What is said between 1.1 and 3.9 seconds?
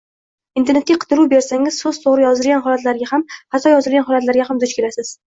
bersangiz, soʻz toʻgʻri yozilgan holatlarga ham, xato